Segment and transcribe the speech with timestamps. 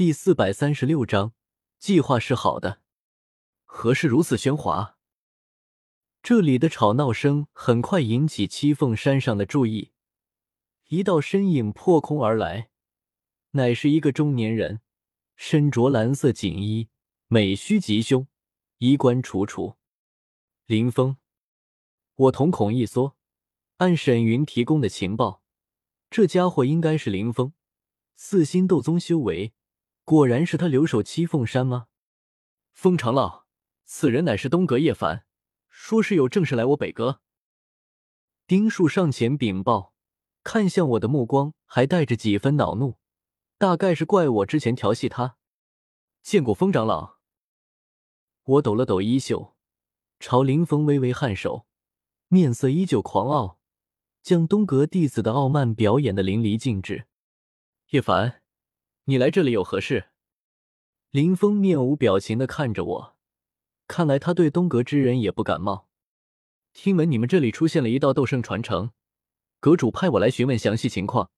[0.00, 1.34] 第四百三十六章，
[1.78, 2.80] 计划是好的，
[3.66, 4.96] 何事如此喧哗？
[6.22, 9.92] 这里的吵闹声很快引起七凤山上的注意，
[10.86, 12.70] 一道身影破空而来，
[13.50, 14.80] 乃是一个中年人，
[15.36, 16.88] 身着蓝色锦衣，
[17.26, 18.26] 美须及胸，
[18.78, 19.76] 衣冠楚楚。
[20.64, 21.18] 林峰，
[22.14, 23.18] 我瞳孔一缩，
[23.76, 25.42] 按沈云提供的情报，
[26.08, 27.52] 这家伙应该是林峰，
[28.16, 29.52] 四星斗宗修为。
[30.04, 31.86] 果然是他留守七凤山吗？
[32.72, 33.44] 风长老，
[33.84, 35.24] 此人乃是东阁叶凡，
[35.68, 37.20] 说是有正事来我北阁。
[38.46, 39.94] 丁树上前禀报，
[40.42, 42.98] 看向我的目光还带着几分恼怒，
[43.58, 45.36] 大概是怪我之前调戏他。
[46.22, 47.18] 见过风长老。
[48.42, 49.54] 我抖了抖衣袖，
[50.18, 51.66] 朝林峰微微颔首，
[52.26, 53.60] 面色依旧狂傲，
[54.22, 57.06] 将东阁弟子的傲慢表演的淋漓尽致。
[57.90, 58.39] 叶凡。
[59.10, 60.10] 你来这里有何事？
[61.10, 63.16] 林峰面无表情的看着我，
[63.88, 65.88] 看来他对东阁之人也不感冒。
[66.72, 68.92] 听闻你们这里出现了一道斗圣传承，
[69.58, 71.32] 阁主派我来询问详细情况。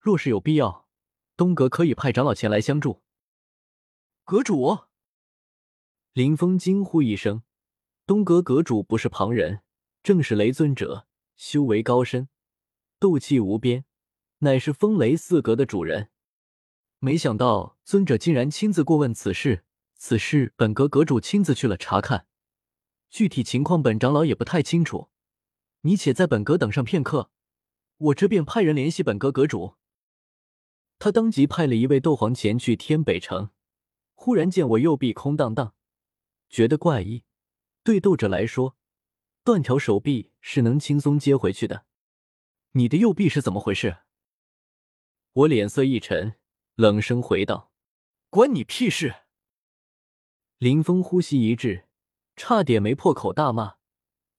[0.00, 0.88] 若是有必要，
[1.36, 3.02] 东阁可以派长老前来相助。
[4.24, 4.78] 阁主！
[6.14, 7.42] 林峰惊呼一声，
[8.06, 9.60] 东阁阁主不是旁人，
[10.02, 12.30] 正是雷尊者，修为高深，
[12.98, 13.84] 斗气无边，
[14.38, 16.08] 乃是风雷四阁的主人。
[17.04, 19.64] 没想到尊者竟然亲自过问此事，
[19.96, 22.28] 此事本阁阁主亲自去了查看，
[23.10, 25.10] 具体情况本长老也不太清楚。
[25.80, 27.32] 你且在本阁等上片刻，
[27.96, 29.74] 我这便派人联系本阁阁主。
[31.00, 33.50] 他当即派了一位斗皇前去天北城，
[34.14, 35.74] 忽然见我右臂空荡荡，
[36.48, 37.24] 觉得怪异。
[37.82, 38.76] 对斗者来说，
[39.42, 41.84] 断条手臂是能轻松接回去的。
[42.74, 43.96] 你的右臂是怎么回事？
[45.32, 46.36] 我脸色一沉。
[46.74, 47.70] 冷声回道
[48.30, 49.16] ：“关你屁事！”
[50.58, 51.84] 林峰呼吸一滞，
[52.34, 53.76] 差点没破口大骂：“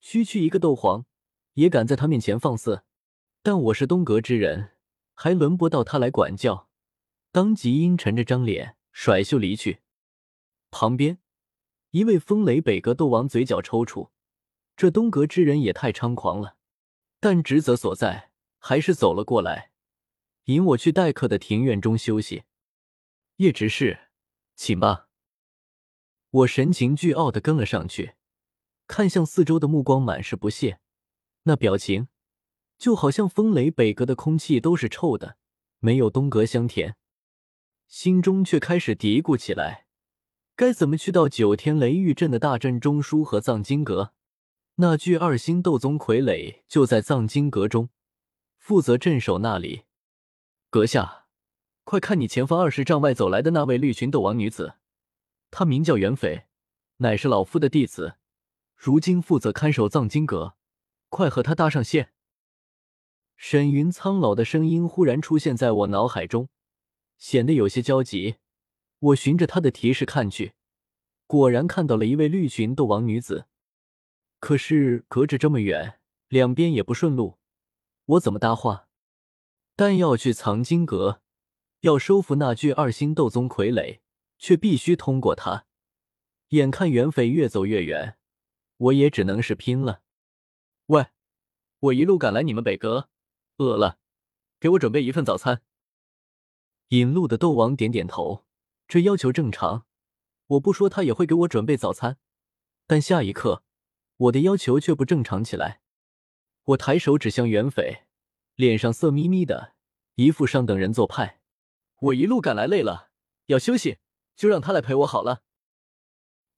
[0.00, 1.06] 区区一个斗皇，
[1.52, 2.82] 也敢在他面前放肆？
[3.42, 4.72] 但我是东阁之人，
[5.14, 6.68] 还轮不到他来管教。”
[7.30, 9.80] 当即阴沉着张脸，甩袖离去。
[10.70, 11.18] 旁边
[11.90, 14.10] 一位风雷北阁斗王嘴角抽搐
[14.76, 16.56] ：“这东阁之人也太猖狂了！”
[17.20, 19.72] 但职责所在，还是走了过来。
[20.44, 22.44] 引我去待客的庭院中休息。
[23.36, 24.10] 叶执事，
[24.54, 25.08] 请吧。
[26.30, 28.14] 我神情倨傲的跟了上去，
[28.86, 30.80] 看向四周的目光满是不屑，
[31.44, 32.08] 那表情
[32.76, 35.38] 就好像风雷北阁的空气都是臭的，
[35.78, 36.96] 没有东阁香甜。
[37.86, 39.86] 心中却开始嘀咕起来：
[40.54, 44.12] 该怎么去到九天雷狱镇的大阵中枢和藏经阁？
[44.76, 47.88] 那具二星斗宗傀儡就在藏经阁中，
[48.58, 49.84] 负责镇守那里。
[50.74, 51.26] 阁下，
[51.84, 54.74] 快看你前方二十丈外走来的那位绿裙斗王女子，
[55.52, 56.46] 她名叫袁斐，
[56.96, 58.16] 乃是老夫的弟子，
[58.74, 60.56] 如今负责看守藏经阁，
[61.10, 62.12] 快和她搭上线。
[63.36, 66.48] 沈云苍老的声音忽然出现在我脑海中，
[67.18, 68.38] 显得有些焦急。
[68.98, 70.54] 我循着他的提示看去，
[71.28, 73.46] 果然看到了一位绿裙斗王女子。
[74.40, 77.38] 可是隔着这么远，两边也不顺路，
[78.06, 78.83] 我怎么搭话？
[79.76, 81.20] 但要去藏经阁，
[81.80, 84.00] 要收服那具二星斗宗傀儡，
[84.38, 85.66] 却必须通过他。
[86.50, 88.16] 眼看袁匪越走越远，
[88.76, 90.02] 我也只能是拼了。
[90.86, 91.06] 喂，
[91.80, 93.08] 我一路赶来你们北阁，
[93.56, 93.98] 饿了，
[94.60, 95.62] 给我准备一份早餐。
[96.88, 98.44] 引路的斗王点点头，
[98.86, 99.86] 这要求正常。
[100.46, 102.18] 我不说他也会给我准备早餐，
[102.86, 103.64] 但下一刻，
[104.16, 105.80] 我的要求却不正常起来。
[106.64, 108.04] 我抬手指向袁匪。
[108.56, 109.74] 脸上色眯眯的，
[110.14, 111.40] 一副上等人做派。
[112.00, 113.10] 我一路赶来累了，
[113.46, 113.98] 要休息，
[114.36, 115.42] 就让他来陪我好了。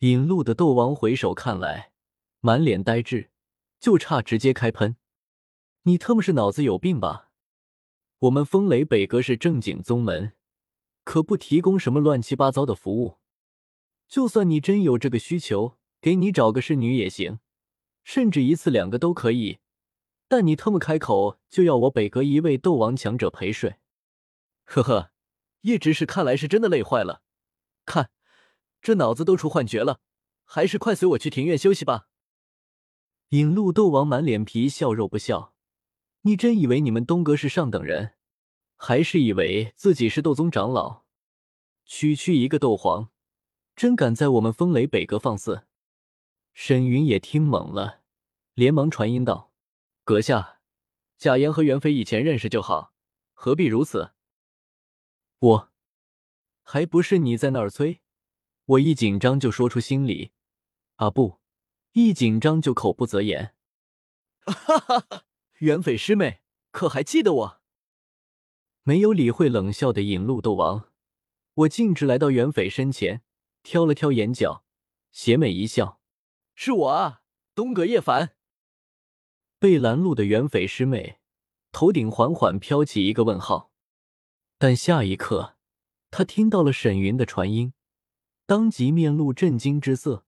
[0.00, 1.92] 引路的斗王回首看来，
[2.40, 3.30] 满脸呆滞，
[3.80, 4.96] 就差直接开喷。
[5.82, 7.30] 你特么是脑子有病吧？
[8.18, 10.32] 我们风雷北阁是正经宗门，
[11.04, 13.18] 可不提供什么乱七八糟的服务。
[14.06, 17.38] 就算你真有这个需求，给你找个侍女也行，
[18.04, 19.60] 甚至一次两个都可以。
[20.28, 23.76] 但你特么开口就要我北阁一位斗王强者陪睡，
[24.64, 25.10] 呵呵，
[25.62, 27.22] 叶执事看来是真的累坏了，
[27.86, 28.10] 看
[28.82, 30.00] 这脑子都出幻觉了，
[30.44, 32.08] 还是快随我去庭院休息吧。
[33.30, 35.54] 引路斗王满脸皮笑肉不笑，
[36.22, 38.14] 你真以为你们东阁是上等人，
[38.76, 41.04] 还是以为自己是斗宗长老？
[41.84, 43.08] 区区一个斗皇，
[43.74, 45.64] 真敢在我们风雷北阁放肆？
[46.52, 48.02] 沈云也听懵了，
[48.52, 49.47] 连忙传音道。
[50.08, 50.62] 阁下，
[51.18, 52.94] 贾言和袁飞以前认识就好，
[53.34, 54.14] 何必如此？
[55.38, 55.72] 我
[56.62, 58.00] 还不是你在那儿催？
[58.64, 60.32] 我一紧张就说出心里，
[60.94, 61.40] 啊不，
[61.92, 63.54] 一紧张就口不择言。
[64.46, 65.24] 哈哈哈，
[65.58, 66.40] 元匪师妹，
[66.70, 67.60] 可还记得我？
[68.84, 70.90] 没有理会冷笑的引路斗王，
[71.52, 73.20] 我径直来到袁斐身前，
[73.62, 74.64] 挑了挑眼角，
[75.10, 76.00] 邪魅一笑
[76.56, 77.20] ：“是我啊，
[77.54, 78.36] 东阁叶凡。”
[79.58, 81.18] 被拦路的袁匪师妹
[81.72, 83.72] 头顶缓缓飘起一个问号，
[84.56, 85.56] 但下一刻，
[86.10, 87.72] 她听到了沈云的传音，
[88.46, 90.24] 当即面露震惊之色，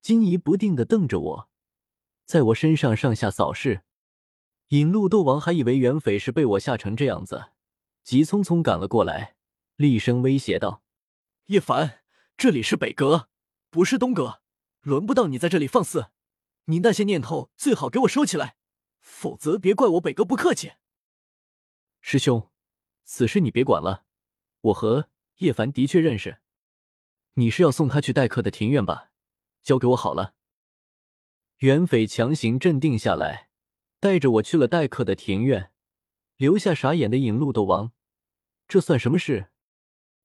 [0.00, 1.48] 惊疑不定的瞪着我，
[2.24, 3.82] 在我身上上下扫视。
[4.68, 7.50] 引路斗王还以为袁匪是被我吓成这样子。
[8.02, 9.36] 急匆匆赶了过来，
[9.76, 10.82] 厉声威胁道
[11.46, 12.02] ：“叶凡，
[12.36, 13.28] 这里是北阁，
[13.70, 14.40] 不是东阁，
[14.80, 16.06] 轮不到你在这里放肆。
[16.66, 18.56] 你那些念头最好给我收起来，
[19.00, 20.72] 否则别怪我北哥不客气。”
[22.00, 22.50] 师兄，
[23.04, 24.04] 此事你别管了，
[24.60, 26.38] 我和叶凡的确认识。
[27.34, 29.10] 你是要送他去待客的庭院吧？
[29.62, 30.34] 交给我好了。
[31.58, 33.48] 袁匪强行镇定下来，
[34.00, 35.70] 带着我去了待客的庭院。
[36.36, 37.92] 留下傻眼的引路斗王，
[38.66, 39.50] 这算什么事？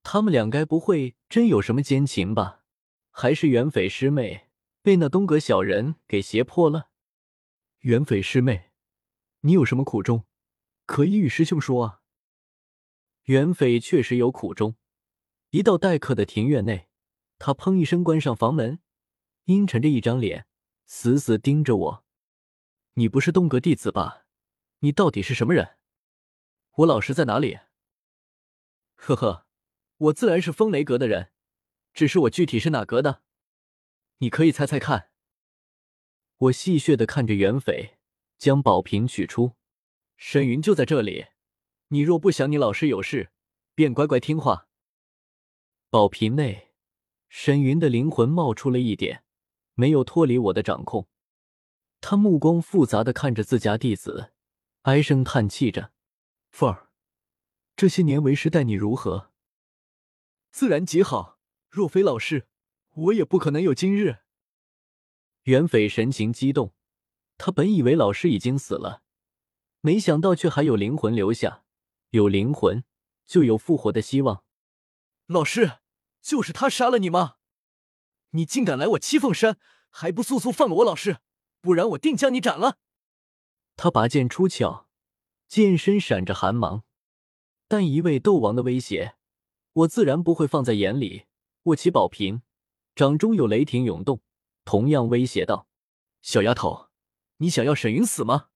[0.01, 2.63] 他们俩该不会真有什么奸情吧？
[3.11, 4.48] 还是袁匪师妹
[4.81, 6.89] 被那东阁小人给胁迫了？
[7.79, 8.71] 袁匪师妹，
[9.41, 10.25] 你有什么苦衷，
[10.85, 12.01] 可以与师兄说啊。
[13.23, 14.75] 袁匪确实有苦衷。
[15.51, 16.89] 一到待客的庭院内，
[17.37, 18.79] 他砰一声关上房门，
[19.45, 20.47] 阴沉着一张脸，
[20.85, 22.05] 死死盯着我。
[22.93, 24.25] 你不是东阁弟子吧？
[24.79, 25.77] 你到底是什么人？
[26.77, 27.59] 我老师在哪里？
[28.95, 29.47] 呵呵，
[29.97, 31.31] 我自然是风雷阁的人，
[31.93, 33.23] 只是我具体是哪阁的，
[34.19, 35.09] 你可以猜猜看。
[36.37, 37.97] 我戏谑的看着袁匪，
[38.37, 39.55] 将宝瓶取出，
[40.15, 41.27] 沈云就在这里。
[41.89, 43.31] 你若不想你老师有事，
[43.75, 44.67] 便乖乖听话。
[45.89, 46.71] 宝瓶内，
[47.29, 49.23] 沈云的灵魂冒出了一点，
[49.73, 51.09] 没有脱离我的掌控。
[52.01, 54.31] 他目光复杂的看着自家弟子，
[54.83, 55.91] 唉声叹气着。
[56.51, 56.89] 凤儿，
[57.75, 59.31] 这些年为师待你如何？
[60.51, 61.39] 自然极好。
[61.69, 62.47] 若非老师，
[62.93, 64.19] 我也不可能有今日。
[65.43, 66.73] 袁匪神情激动，
[67.37, 69.03] 他本以为老师已经死了，
[69.81, 71.63] 没想到却还有灵魂留下。
[72.09, 72.83] 有灵魂，
[73.25, 74.43] 就有复活的希望。
[75.27, 75.79] 老师，
[76.21, 77.35] 就是他杀了你吗？
[78.31, 79.57] 你竟敢来我七凤山，
[79.89, 81.17] 还不速速放了我老师，
[81.61, 82.77] 不然我定将你斩了！
[83.75, 84.87] 他拔剑出鞘。
[85.47, 86.83] 剑身闪着寒芒，
[87.67, 89.15] 但一位斗王的威胁，
[89.73, 91.25] 我自然不会放在眼里。
[91.63, 92.43] 握起宝瓶，
[92.99, 94.19] 掌中有雷霆涌动，
[94.65, 95.69] 同样威胁道
[96.21, 96.89] ：“小丫头，
[97.37, 98.49] 你想要沈云死吗？”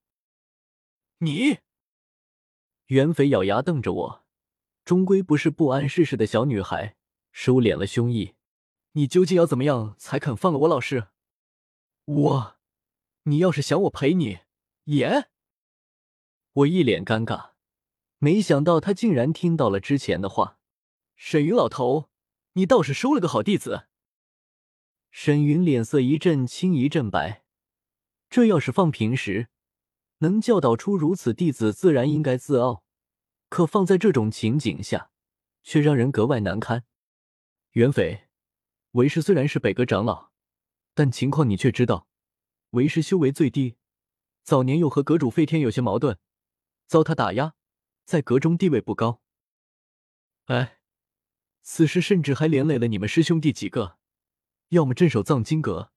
[1.19, 1.59] 你，
[2.87, 4.25] 袁斐咬牙瞪着我，
[4.83, 6.97] 终归不是不谙世事的小女孩，
[7.31, 8.33] 收敛了胸臆。
[8.91, 11.07] 你究竟要怎么样才肯放了我老师？
[12.03, 12.57] 我，
[13.21, 14.39] 你要是想我陪你，
[14.83, 15.29] 也。
[16.51, 17.51] 我一脸尴尬，
[18.17, 20.59] 没想到他竟然听到了之前的话。
[21.15, 22.09] 沈云老头，
[22.55, 23.87] 你倒是收了个好弟子。
[25.15, 27.43] 沈云脸色一阵青一阵白，
[28.31, 29.47] 这要是放平时，
[30.17, 32.83] 能教导出如此弟子，自然应该自傲。
[33.47, 35.11] 可放在这种情景下，
[35.61, 36.85] 却让人格外难堪。
[37.73, 38.27] 元匪，
[38.93, 40.31] 为师虽然是北阁长老，
[40.95, 42.07] 但情况你却知道。
[42.71, 43.77] 为师修为最低，
[44.41, 46.17] 早年又和阁主费天有些矛盾。
[46.87, 47.53] 遭他打压，
[48.03, 49.21] 在阁中地位不高。
[50.45, 50.79] 哎，
[51.61, 53.99] 此事甚至还连累了你们师兄弟几个，
[54.73, 55.91] 要么镇守藏经阁，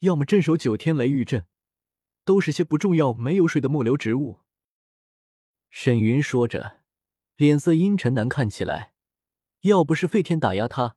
[0.00, 1.46] 要么镇守九天雷狱阵，
[2.26, 4.40] 都是些不重要、没有水的末流植物。
[5.70, 6.82] 沈云说着，
[7.36, 8.92] 脸色阴沉难看起来。
[9.62, 10.96] 要不是费天打压他，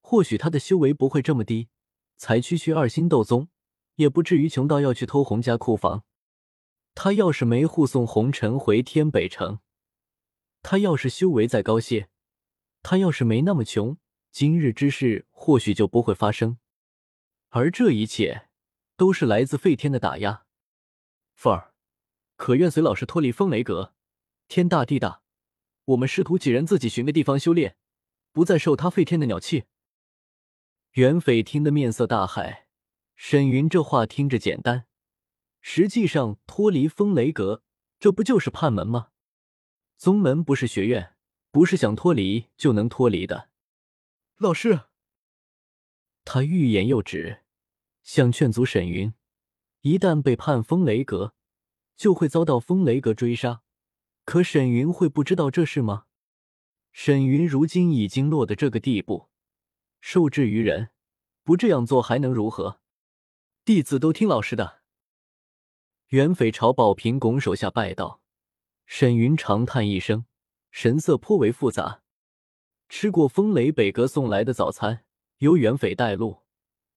[0.00, 1.68] 或许他的修为不会这么低，
[2.16, 3.48] 才区区二星斗宗，
[3.94, 6.02] 也不至于穷到要去偷洪家库房。
[6.96, 9.60] 他要是没护送红尘回天北城，
[10.62, 12.08] 他要是修为再高些，
[12.82, 13.96] 他要是没那么穷，
[14.32, 16.58] 今日之事或许就不会发生。
[17.50, 18.48] 而这一切，
[18.96, 20.44] 都是来自费天的打压。
[21.34, 21.72] 凤儿，
[22.34, 23.94] 可愿随老师脱离风雷阁？
[24.48, 25.22] 天大地大，
[25.84, 27.76] 我们师徒几人自己寻个地方修炼，
[28.32, 29.64] 不再受他费天的鸟气。
[30.92, 32.64] 袁匪听得面色大骇，
[33.14, 34.86] 沈云这话听着简单。
[35.60, 37.62] 实际上，脱离风雷阁，
[38.00, 39.10] 这不就是叛门吗？
[39.96, 41.14] 宗门不是学院，
[41.52, 43.50] 不是想脱离就能脱离的。
[44.36, 44.82] 老师，
[46.30, 47.40] 他欲言又止，
[48.02, 49.14] 想劝阻沈云，
[49.80, 51.32] 一旦被判风雷阁，
[51.96, 53.62] 就会遭到风雷阁追杀。
[54.26, 56.04] 可沈云会不知道这事吗？
[56.92, 59.30] 沈云如今已经落得这个地步，
[60.02, 60.90] 受制于人，
[61.44, 62.82] 不这样做还能如何？
[63.64, 64.82] 弟子都听老师的。
[66.08, 68.20] 袁匪朝宝瓶拱手下拜道。
[68.84, 70.26] 沈云长叹一声，
[70.70, 72.02] 神色颇为复杂。
[72.90, 75.06] 吃过风雷北阁送来的早餐，
[75.38, 76.38] 由袁匪带路，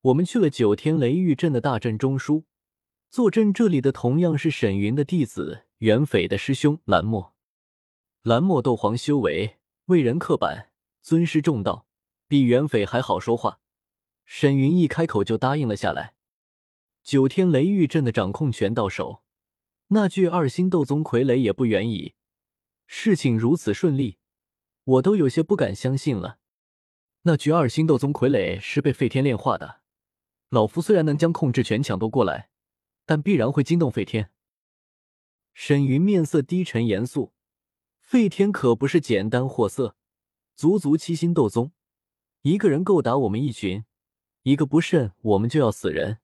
[0.02, 2.46] 我们去了九天雷域镇的大阵中枢。
[3.08, 7.36] 坐镇这里的同样是沈云的弟子，袁匪的师兄蓝墨。
[8.24, 10.72] 蓝墨斗皇修为，为人刻板，
[11.04, 11.86] 尊师重道，
[12.28, 13.60] 比袁匪还好说话。
[14.26, 16.16] 沈云一开口就答应了下来。
[17.04, 19.22] 九天雷域镇的掌控权到手，
[19.90, 22.16] 那具二星斗宗傀儡也不远矣。
[22.88, 24.18] 事情如此顺利，
[24.84, 26.40] 我都有些不敢相信了。
[27.24, 29.82] 那具二星斗宗傀儡是被废天炼化的，
[30.50, 32.50] 老夫虽然能将控制权抢夺过来，
[33.06, 34.32] 但必然会惊动废天。
[35.54, 37.34] 沈云面色低沉严肃，
[38.00, 39.96] 废天可不是简单货色，
[40.56, 41.72] 足足七星斗宗，
[42.42, 43.86] 一个人够打我们一群，
[44.42, 46.18] 一个不慎，我们就要死人。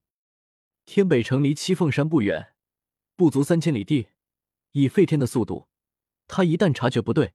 [0.84, 2.54] 天北城离七凤山不远，
[3.14, 4.08] 不足三千里地。
[4.72, 5.68] 以废天的速度，
[6.26, 7.34] 他一旦察觉不对，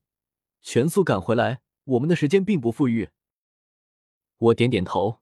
[0.62, 3.10] 全速赶回来，我们的时间并不富裕。
[4.44, 5.22] 我点点头，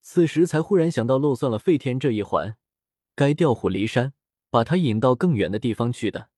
[0.00, 2.56] 此时才忽然想到漏算了废天这一环，
[3.16, 4.14] 该调虎离山，
[4.50, 6.30] 把他引到更远的地方去的。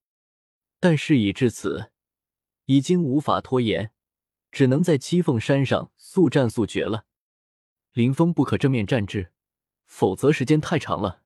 [0.81, 1.93] 但事已至此，
[2.65, 3.93] 已经无法拖延，
[4.51, 7.05] 只能在七凤山上速战速决了。
[7.93, 9.33] 林峰不可正面战至，
[9.85, 11.23] 否则时间太长了。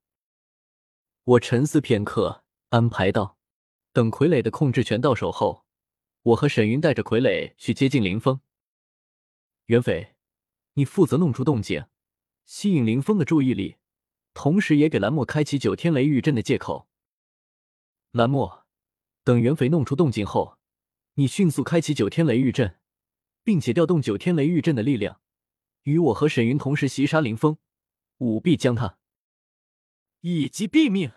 [1.23, 3.39] 我沉思片刻，安排道
[3.93, 5.65] ：“等傀儡的控制权到手后，
[6.23, 8.41] 我和沈云带着傀儡去接近林峰。
[9.67, 10.17] 袁斐，
[10.79, 11.87] 你负责弄出动静，
[12.45, 13.79] 吸引林峰的注意力，
[14.33, 16.89] 同时也给蓝墨开启九天雷狱阵的借口。
[18.13, 18.65] 蓝墨，
[19.25, 20.57] 等袁斐弄出动静后，
[21.15, 22.79] 你迅速开启九天雷狱阵，
[23.43, 25.21] 并且调动九天雷狱阵的力量，
[25.83, 27.59] 与我和沈云同时袭杀林峰，
[28.19, 28.99] 务必将他
[30.21, 31.11] 一击毙命。”